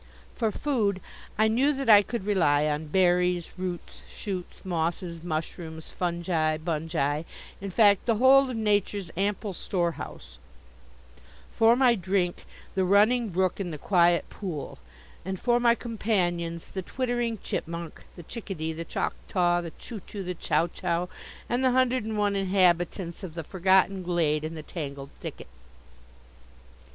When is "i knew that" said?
1.37-1.87